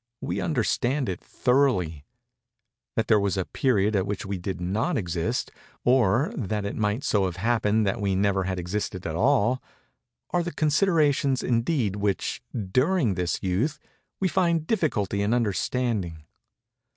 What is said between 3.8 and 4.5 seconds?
at which we